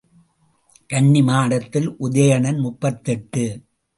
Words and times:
கன்னி 0.89 1.21
மாடத்தில் 1.21 1.89
உதயணன் 1.97 2.59
முப்பத்தெட்டு. 2.59 3.43